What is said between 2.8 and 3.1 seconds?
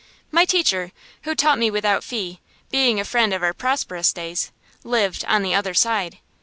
a